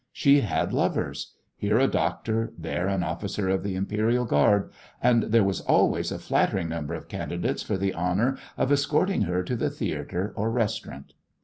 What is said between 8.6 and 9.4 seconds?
escorting